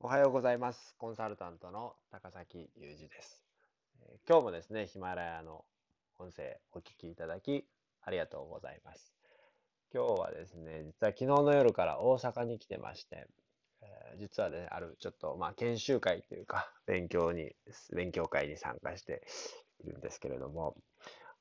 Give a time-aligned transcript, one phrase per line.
[0.00, 0.94] おはようございます。
[0.96, 3.42] コンサルタントの高崎裕二です。
[4.28, 5.64] 今日もですね、ヒマラヤの
[6.20, 7.66] 音声お聞きいただき
[8.02, 9.12] ありがとうございます。
[9.92, 13.26] 今日はですね、実は昨日の夜から大阪に来てまして、
[13.82, 17.56] えー実はね、あるちょっとまあ研修会というか、勉強に、
[17.92, 19.26] 勉強会に参加して
[19.84, 20.76] いるんですけれども、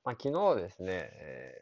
[0.04, 1.54] まあ、昨日ですね、え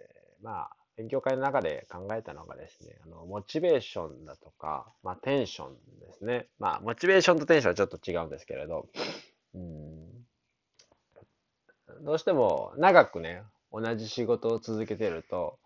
[0.41, 6.47] ーまあ、勉強会の中で考えたのがですね、あのモチベーションだとか、まあ、テンションですね。
[6.57, 8.87] まあ、モチベーションとテンションはちょっと違うんですけれど、
[9.53, 10.05] うん、
[12.03, 15.59] どうしても長くね、同じ仕事を続けてると、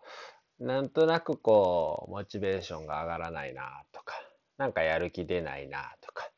[0.58, 4.14] なんとなくこう、モチベーションが上がらないなとか、
[4.58, 6.28] なんかやる気出ないなとか、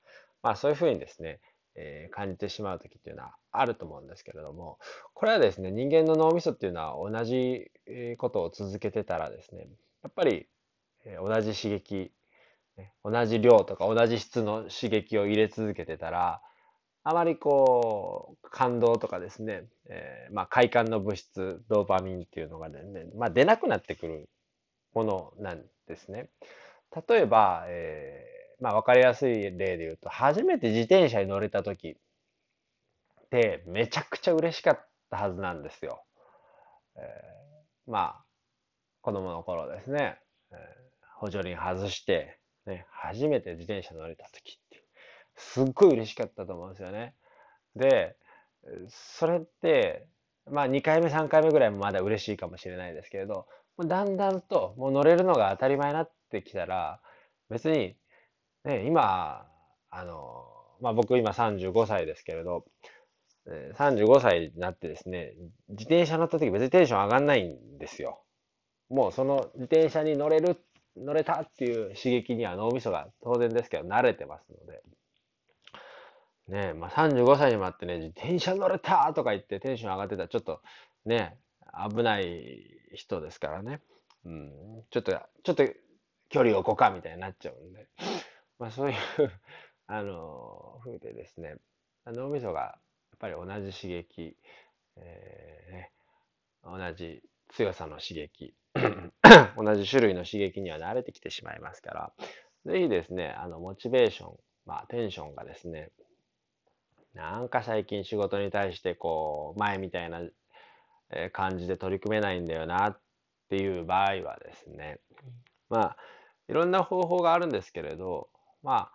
[0.42, 1.41] まあそういうふうにですね、
[1.75, 4.79] えー感じてしまう時っていうのはあると思うんですけれども、
[5.15, 7.71] これはですね、人間の脳みそっていうのは同じ
[8.19, 9.69] ことを続けてたらですね、
[10.03, 10.47] やっぱり
[11.05, 12.12] えー同じ刺激、
[13.05, 16.42] 同じ量とか同じ質の刺激を入れ続けてたら、
[17.05, 22.81] あまりこう、感動とかですね、えーまあ快感の物質、ドーパミンっていうのがね、
[23.17, 24.29] まあ出なくなってくる
[24.95, 26.29] ものなんですね。
[27.09, 28.27] 例えば、え
[28.62, 36.05] まあわかりやすい例で言うと、初めて自転車に乗れた時ってめちゃくちゃ嬉しかったはずなんですよ。
[36.96, 38.24] えーまあ、
[39.00, 40.18] 子供の頃ですね、
[40.52, 40.83] えー
[41.22, 44.84] 補助輪外して、ね、初めて自転車乗れた時って、
[45.36, 47.14] すっごい嬉しかったと思うんですよね。
[47.77, 48.16] で、
[48.88, 50.08] それって、
[50.50, 53.46] まあ2回目、3回目ぐらいもまだ嬉しいかもしれないですけれど、
[53.78, 57.00] だんだんともう乗れるのが当たり前になってきたら、
[57.48, 57.96] 別に、
[58.64, 59.46] ね、今、
[59.91, 60.44] あの、
[60.80, 62.64] まあ僕今35歳ですけれど、
[63.46, 65.34] 35歳になってですね、
[65.68, 68.22] 自転車乗った時別にテンション上がんないんですよ。
[68.88, 70.64] もうその自転車に乗れる、
[70.96, 74.83] 乗れたっていう刺激には脳みそが当然ですけど慣れてますので。
[76.48, 80.61] ねえ、まあ35歳にもあってね、自転車乗れたとか言ってテンション上がってたらちょっと
[81.05, 81.39] ね、
[81.90, 82.62] 危ない
[82.95, 83.80] 人ですからね。
[84.24, 84.52] うん、
[84.90, 85.12] ちょっと、
[85.42, 85.64] ちょっと
[86.28, 87.89] 距離を置こうかみたいになっちゃうんで。
[88.62, 88.96] まあそういう、
[89.89, 91.56] あの、風でですね、
[92.06, 92.77] 脳みそがや
[93.17, 94.36] っぱり同じ刺激、
[94.96, 95.92] えーね
[96.62, 98.55] 同じ強さの刺激、
[99.58, 102.12] 同じ種類の刺激には慣れてきてしまいますから、
[102.64, 105.90] ぜひですね、あの、モチベーション、まあ、テンションがですね、
[107.14, 110.20] なんか最近仕事に対してこう、前みたいな
[111.11, 113.01] えー感じで取り組めないんだよなっ
[113.48, 115.01] ていう場合はですね、
[115.68, 115.96] まあ、
[116.48, 118.30] いろんな方法があるんですけれど、
[118.62, 118.92] まあ、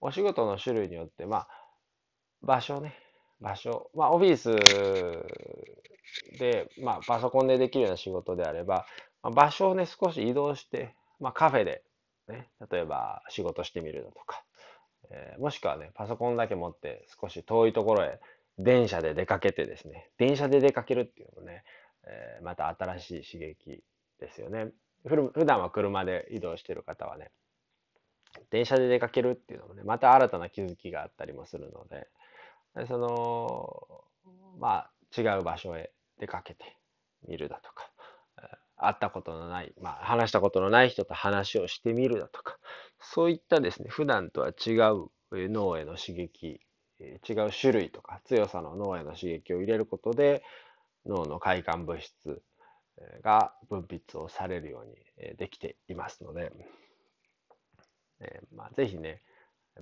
[0.00, 1.48] お仕事の種類によって、まあ、
[2.42, 2.94] 場所ね、
[3.40, 4.50] 場所、まあ、オフィス
[6.38, 8.86] で、まあ、パソコンでできるような仕事であれば、
[9.22, 11.82] まあ、場所をね、少し移動して、まあ、カフェで、
[12.28, 14.44] ね、例えば仕事してみるだとか、
[15.10, 18.20] えーもしくはね、パソコンだけ持って少し遠いところへ
[18.58, 21.64] 電車で出かけてですね、電車で出かけるっていうのもね、
[22.06, 23.82] えーまた新しい刺激
[24.20, 24.70] ですよね。
[25.06, 27.30] ふ普段は車で移動してる方はね、
[28.50, 32.08] 電車で出かけるっていうのもね、また新たな気づきがあったりもするので、
[32.74, 34.04] でその、
[34.58, 36.76] まあ、違う場所へ出かけて
[37.26, 37.90] みるだとか、
[38.76, 42.58] 会ったことのない、まあ、話したことのない人と話をしてみるだとか、
[43.00, 46.60] そういったですね、普段とは違う脳への刺激、
[46.98, 50.42] 違う種類とか強さの脳への刺激を入れることで、
[51.06, 52.42] 脳の快感物質
[53.22, 56.52] が分泌をされるようにできていますので、
[58.20, 59.22] えーまあ、ぜひね、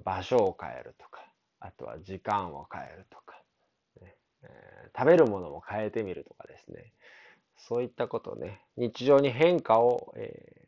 [0.04, 1.24] 場所を変えるとか、
[1.60, 3.40] あとは時間を変えるとか、
[4.02, 6.92] ねえー食べるものも変えてみるとかですね、
[7.56, 10.64] そういったことね、日常に変化を、えー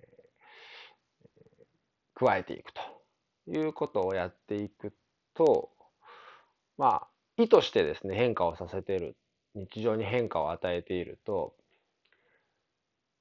[2.17, 2.81] 加えていくと
[3.47, 4.95] いうことをやっていく
[5.35, 5.71] と、
[6.79, 9.17] まあ、意図してですね、変化をさせている、
[9.55, 11.55] 日常に変化を与えていると、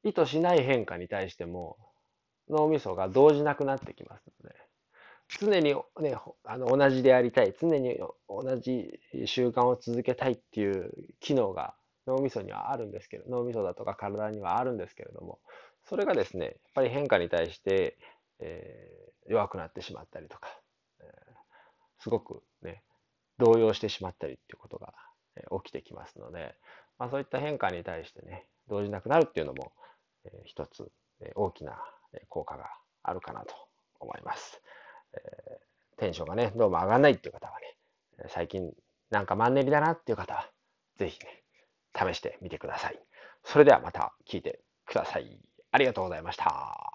[0.03, 1.77] 意図しない変化に対しても
[2.49, 4.55] 脳みそが動じなくなってきますので、
[5.39, 7.99] 常にね、あの同じでありたい、常に
[8.29, 11.75] 同じ習慣を続けたいっていう機能が
[12.07, 15.39] 脳みそにはあるんですけど、脳みそだとか体にはあるんですけれども、
[15.83, 17.97] それがですね、やっぱり変化に対して、
[18.39, 20.47] えー弱くなってしまったりとか、
[20.99, 21.07] えー
[21.97, 22.83] すごくね、
[23.39, 24.93] 動揺してしまったりっていうことが
[25.35, 26.55] えー起きてきますので、
[26.99, 29.73] まあ、そういった変化に対してね、動じなくなるっていうのも、
[30.25, 30.91] えー一つ、
[31.21, 31.83] えー大きな
[32.29, 32.69] 効果が
[33.03, 33.55] あるかなと
[33.99, 34.61] 思います。
[35.13, 35.65] えー
[35.97, 37.77] テンションがね、どうも上がらないっていう方はね、
[38.29, 38.71] 最近
[39.11, 40.49] なんかマンネリだなっていう方は、
[40.97, 41.43] ぜひね、
[41.95, 42.99] 試してみてください。
[43.43, 45.39] それではまた聞いてください。
[45.71, 46.94] ありがとうございました。